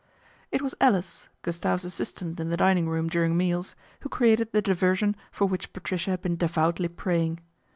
[0.51, 5.15] It was Alice, Gustave's assistant in the dining room during meals, who created the diversion
[5.31, 7.39] for which Patricia had been devoutly praying.